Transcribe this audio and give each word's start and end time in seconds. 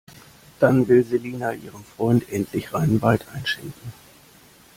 Dann 0.59 0.87
will 0.87 1.03
Selina 1.03 1.51
ihrem 1.53 1.83
Freund 1.83 2.27
endlich 2.33 2.73
reinen 2.73 3.03
Wein 3.03 3.19
einschenken. 3.35 3.93